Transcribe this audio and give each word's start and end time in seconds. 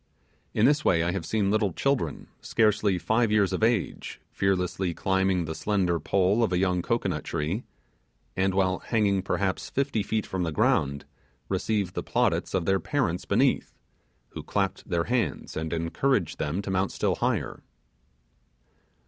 In 0.55 0.65
this 0.65 0.83
way 0.83 1.03
I 1.03 1.11
have 1.11 1.27
seen 1.27 1.51
little 1.51 1.73
children, 1.73 2.25
scarcely 2.41 2.97
five 2.97 3.31
years 3.31 3.53
of 3.53 3.61
age, 3.61 4.19
fearlessly 4.31 4.95
climbing 4.95 5.45
the 5.45 5.53
slender 5.53 5.99
pole 5.99 6.43
of 6.43 6.51
a 6.51 6.57
young 6.57 6.81
cocoanut 6.81 7.23
tree, 7.23 7.65
and 8.35 8.55
while 8.55 8.79
hanging 8.79 9.21
perhaps 9.21 9.69
fifty 9.69 10.01
feet 10.01 10.25
from 10.25 10.41
the 10.41 10.51
ground, 10.51 11.05
receiving 11.49 11.91
the 11.93 12.01
plaudits 12.01 12.55
of 12.55 12.65
their 12.65 12.79
parents 12.79 13.25
beneath, 13.25 13.75
who 14.29 14.41
clapped 14.41 14.89
their 14.89 15.03
hands, 15.03 15.55
and 15.55 15.71
encouraged 15.71 16.39
them 16.39 16.63
to 16.63 16.71
mount 16.71 16.91
still 16.91 17.13
higher. 17.17 17.61